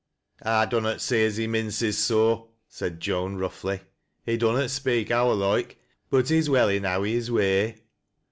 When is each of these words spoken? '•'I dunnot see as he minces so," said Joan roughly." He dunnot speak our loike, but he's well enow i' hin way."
'•'I 0.43 0.67
dunnot 0.67 0.99
see 0.99 1.23
as 1.23 1.37
he 1.37 1.45
minces 1.45 1.95
so," 1.95 2.49
said 2.67 2.99
Joan 2.99 3.35
roughly." 3.35 3.81
He 4.25 4.35
dunnot 4.35 4.71
speak 4.71 5.11
our 5.11 5.33
loike, 5.35 5.77
but 6.09 6.29
he's 6.29 6.49
well 6.49 6.69
enow 6.69 7.03
i' 7.03 7.09
hin 7.09 7.31
way." 7.31 7.81